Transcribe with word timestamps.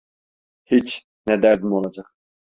Hiç, 0.65 1.05
ne 1.27 1.43
derdim 1.43 1.71
olacak… 1.73 2.15